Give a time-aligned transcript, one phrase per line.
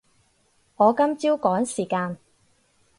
[0.77, 2.17] 我今朝趕時間